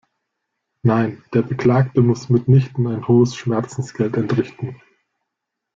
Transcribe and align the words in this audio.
Nein, 0.83 1.23
der 1.31 1.43
Beklagte 1.43 2.01
muss 2.01 2.27
mitnichten 2.27 2.87
ein 2.87 3.07
hohes 3.07 3.35
Schmerzensgeld 3.35 4.17
entrichten. 4.17 4.81